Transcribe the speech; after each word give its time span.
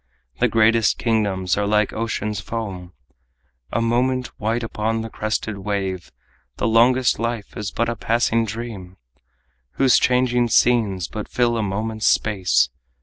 The 0.39 0.47
greatest 0.47 0.97
kingdoms 0.97 1.55
are 1.57 1.67
like 1.67 1.93
ocean's 1.93 2.39
foam, 2.39 2.91
A 3.71 3.83
moment 3.83 4.29
white 4.39 4.63
upon 4.63 5.01
the 5.01 5.11
crested 5.11 5.59
wave. 5.59 6.11
The 6.57 6.67
longest 6.67 7.19
life 7.19 7.55
is 7.55 7.69
but 7.69 7.87
a 7.87 7.95
passing 7.95 8.43
dream, 8.43 8.97
Whose 9.73 9.99
changing 9.99 10.47
scenes 10.47 11.07
but 11.07 11.29
fill 11.29 11.55
a 11.55 11.61
moment's 11.61 12.07
space. 12.07 12.69